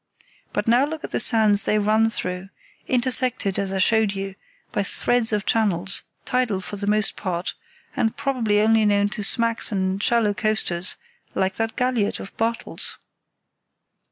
[0.51, 2.49] But now look at the sands they run through,
[2.87, 4.33] intersected, as I showed you,
[4.71, 7.53] by threads of channels, tidal for the most part,
[7.95, 10.95] and probably only known to smacks and shallow coasters,
[11.35, 12.97] like that galliot of Bartels.